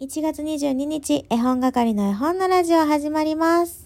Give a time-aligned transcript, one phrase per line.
[0.00, 3.84] 1月22日、絵本係の絵本のラジオ始まります。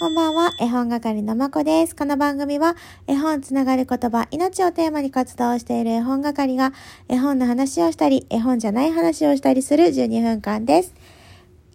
[0.00, 1.94] こんばんは、絵本係のまこです。
[1.94, 2.74] この番組は、
[3.06, 6.72] 絵本つながる言葉、命をテーマに活動している絵本係が、
[7.08, 10.92] 絵本の話をしたり、絵本じゃない話をしたりする12分間です。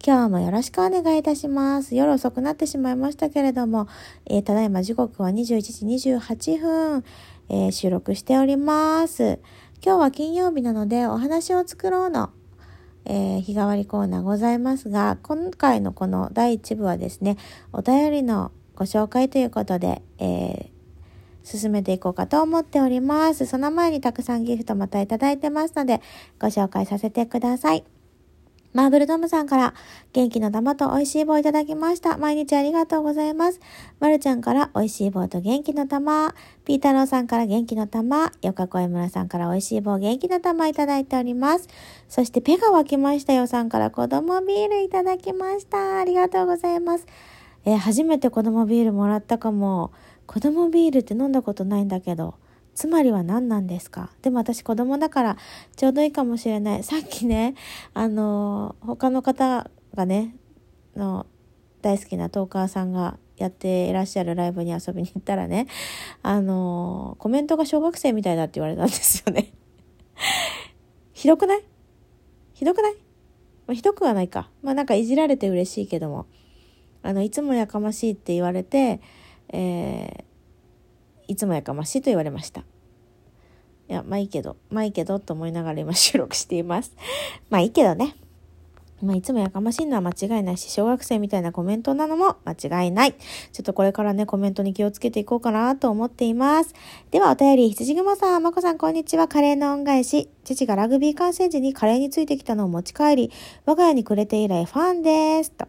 [0.04, 1.94] 今日もよろしくお願いいたします。
[1.94, 3.86] 夜遅くなってしまいましたけれども、
[4.26, 7.04] えーただいま時刻は21時28分、
[7.48, 9.40] えー収録しております。
[9.84, 12.30] 今日は金曜日なので、お話を作ろうの、
[13.04, 17.36] えー日替わりコーナーございますが、今回のこの第1部はですね、
[17.72, 20.72] お便りのご紹介ということで、えー
[21.44, 23.46] 進めていこうかと思っております。
[23.46, 26.00] その前にたくさんギフトまたいただいてますので、
[26.38, 27.84] ご紹介させてください。
[28.72, 29.74] マーブルトムさんから
[30.14, 32.16] 元気の玉と美味しい棒いただきました。
[32.16, 33.60] 毎日ありがとうございます。
[34.00, 36.34] まるちゃんから美味しい棒と元気の玉。
[36.64, 38.32] ピータローさんから元気の玉。
[38.40, 41.68] よかこえむらさんから美味しい棒元気の玉いただいております。
[42.08, 45.98] そしてペが湧きましたよさんから子供ビールいただきました。
[45.98, 47.06] ありがとうございます。
[47.64, 49.92] えー初めて子供ビールもらったかも。
[50.26, 52.34] 子供ビールって飲んだことないんだけど。
[52.74, 54.10] つまりは何なんですか？
[54.22, 55.36] でも私子供だから
[55.76, 56.82] ちょうどいいかもしれない。
[56.82, 57.54] さっきね、
[57.94, 60.34] あの他の方がね、
[60.96, 61.26] の
[61.82, 65.66] 大好きなトーカーさんがやっていらっしゃるライブに遊びに行ったらね、
[66.22, 69.52] あのコメントが小学生みたいだって言われたんですよね。
[71.12, 71.62] ひどくない？
[72.54, 72.94] ひどくない？
[73.66, 74.50] まあ、ひどくはないか。
[74.62, 76.26] まあなんかいじられて嬉しいけども。
[77.04, 79.00] あの、いつもやかましいって言われて、
[79.48, 80.31] えー
[81.28, 82.62] いつもやかましいと言われました。
[83.88, 86.94] いや、まあいいけど、まあいいけどと思いながら今収録しています。
[87.50, 88.16] まあいいけどね。
[89.02, 93.12] まあいつもやかましいのは間違いないし、小学生みたいなコメントなのも間違いない。
[93.12, 96.72] ちょっとこれからね、コメントに気をつけていこうかなと思っています。
[97.10, 99.26] ではお便り、羊雲さん、まこさんこんにちは。
[99.26, 100.30] カレーの恩返し。
[100.44, 103.32] 父がラグビー観戦時にカレーについてきたのを持ち帰り、
[103.66, 105.50] 我が家にくれて以来ファンです。
[105.50, 105.66] と。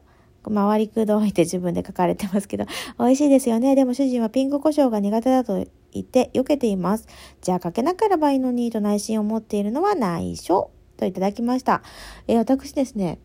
[0.51, 2.65] 回りくどいって自分で書かれてますけど、
[2.99, 3.75] 美味しいですよね。
[3.75, 7.07] でも主人はピンク胡椒が苦手だと言って避けています。
[7.41, 11.81] じゃあかけなければいいのにと内心を持っているのは内緒といただきました。
[12.27, 13.19] えー私ですね、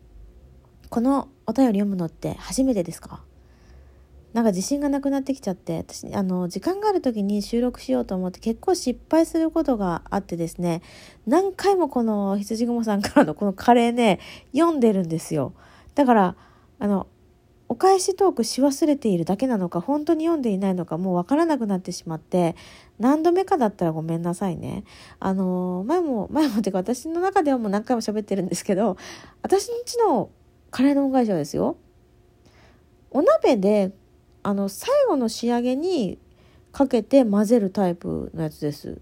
[0.89, 3.23] このお便り読むのって初めてですか？
[4.33, 10.83] なんか自信がなくなってきちゃって、私、あの、時間がある時に収録しようと思って結構失敗することがあってですね、
[11.25, 14.19] 何回もこの羊雲さんからのこのカレーね、
[14.55, 15.53] 読んでるんですよ。
[15.95, 16.35] だから、
[16.79, 17.07] あの、
[17.71, 22.55] お返しトークし忘れているだけなのか、本当に読んでいないのか、もうわからなくなってしまって、
[22.97, 24.83] 何度目かだったらごめんなさいね。
[25.19, 28.97] あの、前も、前もていうか私の中ではもう何回も喋ってるんですけど、
[29.43, 30.29] 私のうちの
[30.71, 31.77] カレーの恩返しはですよ、
[33.11, 33.91] お鍋で、
[34.41, 36.17] あの、最後の仕上げに
[36.71, 38.99] かけて混ぜるタイプのやつです。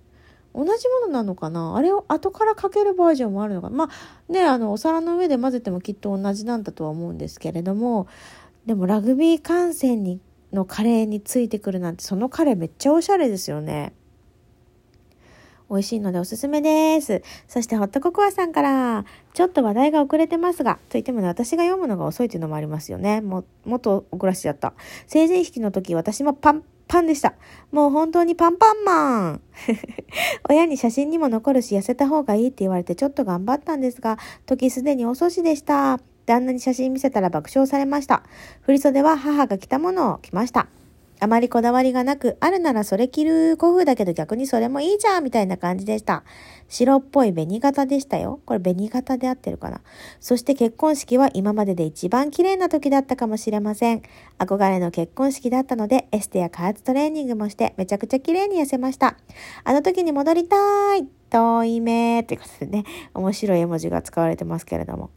[0.58, 1.78] 同じものなのかな？
[1.78, 8.08] あれを後からかけるバージョンもあるのかまあね、あの、お皿の上で混ぜてもきっと同じなんだとは思うんですけれども、
[8.66, 10.20] でもラグビー観戦に
[10.52, 13.94] のカレーについてくるなんて、そのカレーめっちゃおしゃれですよね。
[15.70, 17.22] 美味しいのでおすすめです。
[17.48, 19.04] そしてホットココアさんから、
[19.34, 23.20] ちょっと話題が遅れてますが、といってもね、私が読むのが遅いというのもありますよね。
[23.20, 24.74] も、もっと遅らしちゃった。
[25.08, 27.34] 成人式の時、私もパンパンでした。
[27.72, 29.42] もう本当にパンパンマン
[30.50, 36.00] 親に写真にも残るし痩せた方がいいって言われてちょっと頑張ったんですが、時すでに遅しでした。
[36.26, 38.24] 旦那に写真見せたら爆笑されました。
[38.62, 40.68] 振袖は母が着たものを着ました。
[41.20, 46.24] あまりこだわりがなく、あるならそれ着る古風だけど逆にそれもいいじゃんみたいな感じでした。
[46.68, 48.40] 白っぽい紅型でしたよ。
[48.46, 49.82] これ紅型で合ってるかな。
[50.20, 54.04] そして結婚式は今までで一番綺麗な時だったかもしれません。
[54.38, 59.18] 憧れの結婚式だったので、エステや加圧トレーニングもしてめちゃくちゃ綺麗に痩せました。
[59.64, 65.10] あの時に戻りたい遠い目ということでね、面白い絵文字が使われてますけれども。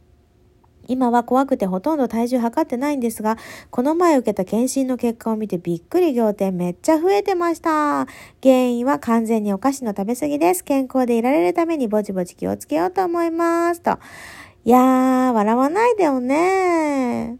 [0.91, 3.37] 今は怖くてほとんど体重測ってないんですが、
[3.69, 8.07] この前受けた検診の結果を見てびっくり仰天めっちゃ増えてました。
[8.43, 10.65] 原因は完全にお菓子の食べ過ぎです。
[10.65, 13.81] 健康でいられるためにぼちぼち気をつけようと思います。
[13.81, 13.99] と。
[14.65, 17.37] いやー、笑わないでよね。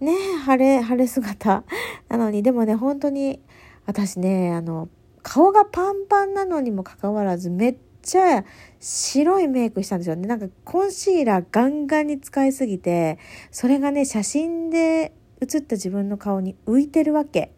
[0.00, 0.12] ね、
[0.44, 1.64] 晴れ、晴れ姿。
[2.08, 3.40] なのに、でもね、本当に、
[3.86, 4.88] 私ね、あの、
[5.22, 8.44] 顔がパンパンなのにもかかわらず、めっちゃ
[8.78, 10.28] 白いメイクしたんですよね。
[10.28, 13.18] なんかコンシーラーガンガンに使いすぎて、
[13.50, 17.52] それがね、写真で写った自分の顔に浮いてるわけ。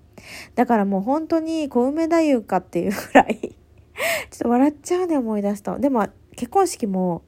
[0.55, 3.37] だからもう本当に小梅太夫かっていうぐらい
[4.31, 5.79] ちょっと笑っちゃうね、思い出すと。
[5.79, 7.23] でも、結婚式も、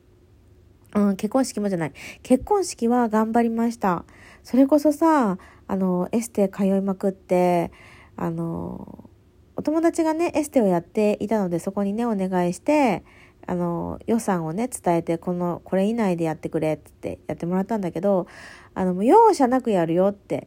[0.94, 1.93] うん、結婚式もじゃない。
[2.23, 4.05] 結婚式は頑張りました。
[4.43, 7.73] それこそさ、あの、エステ通いまくって、
[8.17, 9.07] あの、
[9.58, 13.02] お友達がね、エステをやっていたので、そこにね、お願いして、
[13.44, 18.28] あの、予算をね、伝えて、この、これ以内でやってくれってやってもらったんだけど、
[18.75, 20.46] あの、もう容赦なくやるよって、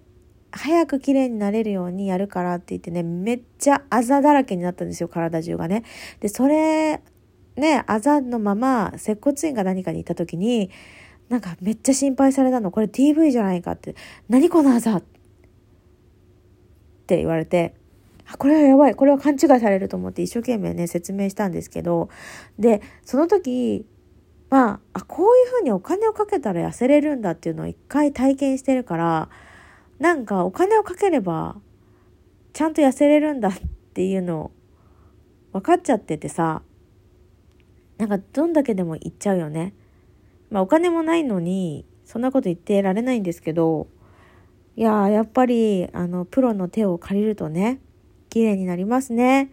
[0.51, 5.83] 早く綺麗になれるようにやるからって言ってね、めっちゃあざだらけになったんですよ、体中がね。
[6.21, 7.01] で、それ、
[7.57, 10.69] ね、あざのまま、接骨院か何かに行った時に、
[11.27, 12.71] なんかめっちゃ心配されたの。
[12.71, 13.93] これ TV じゃないかって。
[14.29, 15.03] 何このあざっ
[17.07, 17.73] て言われて、
[18.31, 18.95] あ、これはやばい。
[18.95, 22.09] これは勘違いされると思って一生懸命ね、説明したんですけど、
[22.57, 23.85] で、その時、
[24.49, 29.29] まあ、あ、こういうふうにお金をかけたら痩せれるんだっていうのを一回体験してるから、
[29.99, 31.57] なんかお金をかければ、
[32.53, 33.53] ちゃんと痩せれるんだっ
[33.93, 34.51] ていうのを
[35.53, 36.61] 分かっちゃっててさ、
[37.97, 39.73] なんかどんだけでも言っちゃうよね。
[40.49, 43.87] まあお金もないのに、そんなこと言ってられないんですけど、
[44.75, 47.79] いややっぱり、あの、プロの手を借りるとね、
[48.31, 49.51] 綺麗になりますね。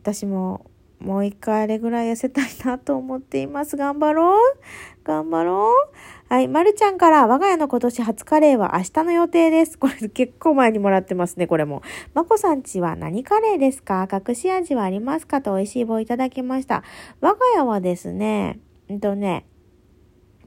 [0.00, 0.70] 私も
[1.00, 3.76] もう一回あれぐらい痩せたいなと思っています。
[3.76, 4.58] 頑張ろう
[5.02, 5.96] 頑張ろう
[6.28, 9.78] はい、まるちゃんから我が家の今年初カレーは明日の予定です。
[9.78, 11.82] これ結構前にもらってますね、これも。
[12.14, 14.08] まこさんちは何カレーですか？
[14.10, 16.82] 隠し味はありますかと美味しい棒いただきました。
[17.20, 18.58] 我が家はですね、
[18.90, 19.46] うんとね、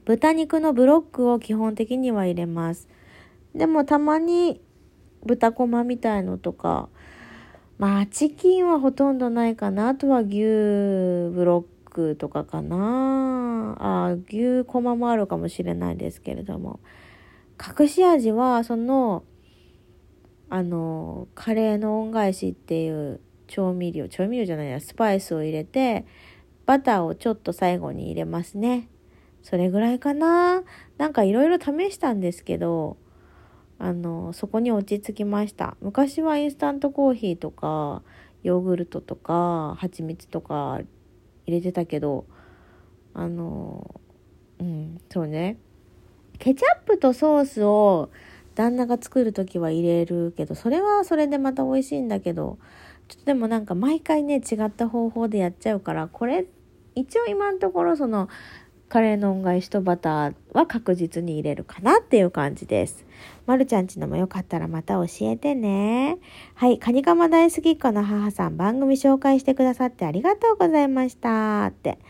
[0.04, 2.88] 豚肉のブロックを基本的には入れます。
[3.54, 4.60] でもたまに
[5.24, 6.88] 豚こまみたいのとか、
[7.80, 9.88] まあ、チキンはほとんどないかな。
[9.88, 13.74] あとは牛ブロックとかかな。
[13.78, 16.78] あ、牛こまもあるかもしれないですけれども。
[17.58, 19.24] 隠し味は、その、
[20.50, 26.04] あの、カレーの恩返しっていう調味料、調味料じゃないや、スパイスを入れて、
[26.66, 28.90] バターをちょっと最後に入れますね。
[29.42, 30.64] それぐらいかな。
[30.98, 32.98] なんかいろいろ試したんですけど、
[33.82, 35.74] あの、そこに落ち着きました。
[35.80, 38.02] 昔はインスタントコーヒーとか、
[38.42, 40.80] ヨーグルトとか、蜂蜜とか
[41.46, 42.26] 入れてたけど、
[43.14, 44.00] あの、
[44.60, 45.56] うん、そうね。
[46.38, 48.10] ケチャップとソースを
[48.54, 52.58] 旦那が作る時は入れるけど、それはそれでまた美味しいんだけど、
[53.08, 56.46] ちょっとでもなんか毎回ね、違った方法でやっちゃうから、これ、
[56.94, 58.28] 一応今のところその、
[58.90, 63.06] カレーの恩返しとバターは確実に入れるかなっていう感じです。
[63.46, 66.18] まるちゃんちのもよかったらまた教えてね。
[66.54, 66.80] はい。
[66.80, 72.00] カニカマ大好きっ子の母さん番組紹介してくださってありがとうございましたって。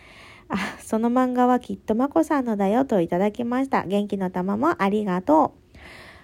[0.49, 3.85] あ、その漫画はきっとまこさんのだよといただきました。
[3.85, 5.79] 元気の玉もありがとう。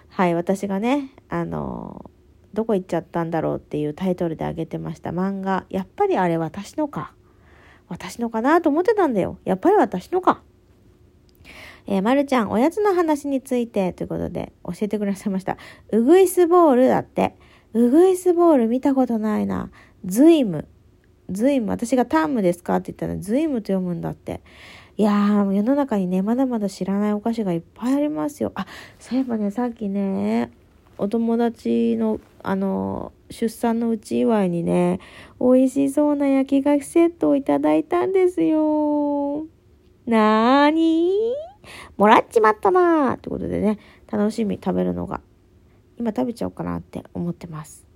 [0.09, 0.35] はい。
[0.35, 2.11] 私がね、あの、
[2.55, 5.67] どこ行っちゃったんだろうっていうタイトルであげてました漫画。
[5.69, 7.12] やっぱりあれ私のか。
[7.88, 9.38] 私のかなと思ってたんだよ。
[9.44, 10.43] やっぱり私のか。
[11.87, 15.56] えー、まるちゃん、おやつの話についてということで教えてくださいました。
[15.93, 17.35] ウグイスボールだって。
[17.75, 19.71] ウグイスボール見たことないな。
[20.05, 20.67] ズイム。
[21.31, 21.71] ズイム。
[21.71, 24.41] 私がタームですかって言ったらズイムと読むんだって。
[24.97, 28.50] いやー、世の中にね、まだまだ知らないお菓子がいっぱいありますよ。
[28.55, 28.67] あ、
[28.99, 30.50] そういえばね、さっきね、
[30.99, 35.00] お友達の、あの、出産のうち祝いにね、
[35.40, 39.46] 美味しそうな焼き菓子セットをいただいたんですよ。
[40.06, 41.67] なーにー？
[41.96, 43.78] もらっちまったなーってことでね、
[44.11, 45.20] 楽しみ食べるのが。
[45.99, 47.87] 今食べちゃおうかなって思ってます。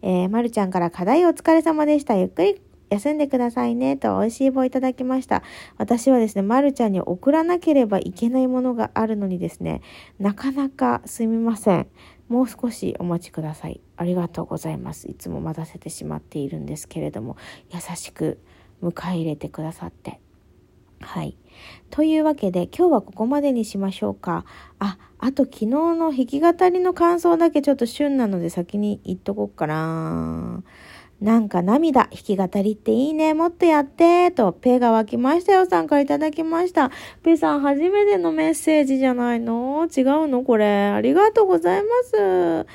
[0.00, 2.14] えー、まるちゃんから課題お疲れ様でした。
[2.14, 5.42] ゆっくり休んでくださいねと美味しい棒いただきました。
[5.76, 9.82] 私はですね、まるちゃんに送らなければいけないものがあるのにですね、
[10.18, 11.88] なかなかすみません。
[12.28, 13.80] もう少しお待ちください。
[13.96, 15.08] ありがとうございます。
[15.10, 17.36] いつも待たせてしまっているんですけれども、
[17.70, 18.38] 優しく
[18.82, 20.20] 迎え入れてくださって。
[21.00, 21.36] はい。
[21.90, 24.44] というわけで今日はここまでにしましょうか。
[24.78, 30.62] あ、あと昨日の弾き語りの感想だけちょっと旬なので先に言っとこうかな。
[31.20, 36.92] なんか涙、弾き語りっていいね、もっとやって、と、ペが湧きましたよさんからいただきました。
[37.24, 39.86] ペさん初めてのメッセージじゃないの？
[39.86, 40.44] 違うの？
[40.44, 40.66] これ。
[40.66, 42.66] ありがとうございます。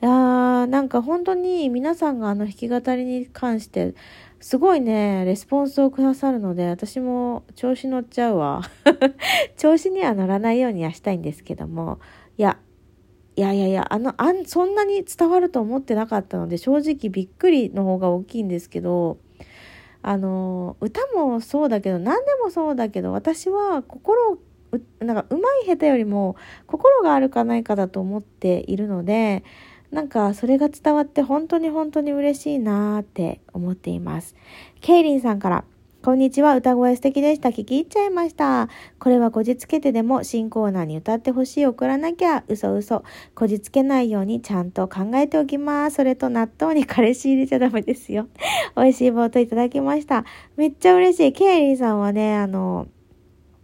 [0.00, 3.94] いやー、なんか本当に皆さんがあの弾き語りに関して、
[4.40, 8.62] すごいね、レスポンスをくださるので、私も調子乗っちゃうわ。
[9.58, 12.00] 調子には乗らないようにはしたいんですけども、
[12.38, 12.58] いや、
[13.34, 19.18] いやいやいや、あの、あん、そんなに伝わると思ってなかったので、正直びっくりの方が大きいんですけど、
[20.02, 24.38] あの、歌もそうだけど、何でもそうだけど、私は心を、
[25.00, 26.36] なんか上手い下手よりも
[26.66, 29.44] 心があるかないかだと思っているので、
[29.90, 34.34] なんかそれが伝わって本当に本当に嬉しいなーって思っています。
[34.80, 35.64] ケイリンさんから、
[36.04, 36.56] こんにちは。
[36.56, 37.50] 歌声素敵でした。
[37.50, 38.68] 聞き入っちゃいました。
[38.98, 42.42] これはこじつけてでも新コーナーに歌ってほしい送らなきゃ。
[42.48, 43.04] 嘘嘘。
[43.36, 45.98] こじつけないようにちゃんと考えておきます。
[45.98, 48.26] それと納豆に彼氏入れちゃダメですよ。
[48.74, 50.24] 美味しい冒頭いただきました。
[50.56, 51.32] めっちゃ嬉しい。
[51.32, 52.88] ケイリーさんはね、あの、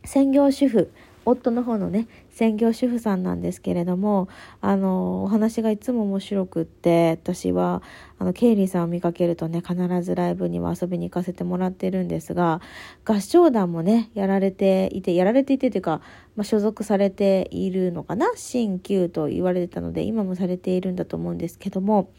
[0.04, 0.92] 専業主婦。
[1.28, 4.28] 夫の方のね専業主婦さんなんですけれども
[4.60, 7.82] あのお話がいつも面白くって私は
[8.18, 12.60] あのケイリーさんを見かけるとね必ずライブには遊びに行かせてもらってるんですが
[13.04, 16.00] 合唱団もねやられていてやられていてというか、
[16.36, 18.26] まあ、所属されているのかな？
[18.36, 22.10] 新旧と言われてたので今もされているんだと思うんですけども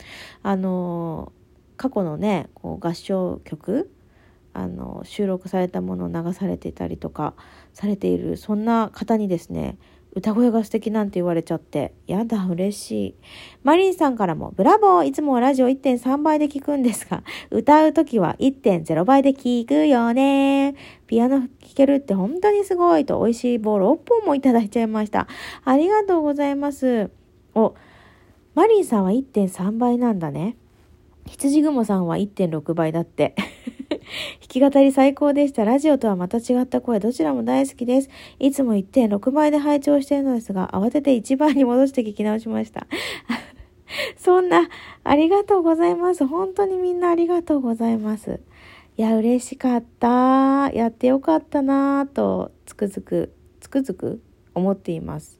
[0.43, 1.31] あの
[1.77, 3.89] 過去のねこう合唱曲
[4.53, 7.35] あの収録されたものを流されていたりとか
[7.73, 9.77] されているそんな方にですね
[10.13, 11.93] 歌声が素敵なんて言われちゃって。
[12.07, 13.15] やだ、嬉しい。
[13.63, 20.75] マリンさんからも、ブラボーいつもラジオ1.3倍で聞くんですが、歌うときは1.0倍で聞くよね。
[21.05, 25.27] ピアノ弾けるって本当にすごいと、美味しい棒6本もいただいちゃいました。
[25.63, 27.11] ありがとうございます。
[27.53, 27.75] お、
[28.55, 30.57] マリンさんは1.3倍なんだね。
[31.27, 33.35] 羊雲さんは1.6倍だって。
[34.41, 35.65] 弾き語り最高でした。
[35.65, 38.09] ラジオとはまた違った声、どちらも大好きです。
[38.39, 42.87] いつも1.6倍で拝聴しているのですが、慌てて1倍に戻して聞き直しました。
[44.17, 44.69] そんな、
[45.03, 46.25] ありがとうございます。
[46.25, 48.39] 本当にみんなありがとうございます。
[48.97, 50.71] いや、嬉しかった。
[50.73, 54.21] やってよかったなぁと、つくづく、つくづく
[54.53, 55.39] 思っています。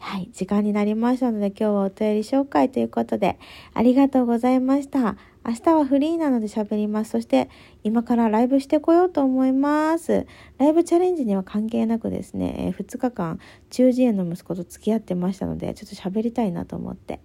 [0.00, 3.38] はい、時間になりましたので今日はお便り紹介ということで
[3.74, 5.16] ありがとうございました。
[5.46, 7.12] 明日はフリーなので喋ります。
[7.12, 7.48] そして
[7.82, 10.26] 今からライブしてこようと思います。
[10.58, 13.38] ライブチャレンジには関係なくですね、2日間
[13.70, 17.20] 中耳炎の息子と付き合ってましたのでちょっと喋りたいなと思って、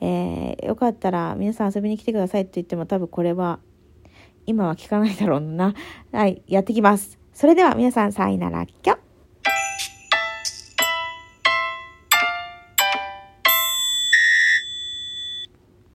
[0.00, 3.60] えー、よかったら皆さん遊びに来てくださいって言っても多分これは
[4.46, 5.74] 今は聞かないだろうな。
[6.12, 7.18] はい、やってきます。
[7.32, 9.03] それでは皆さんさいならきょ。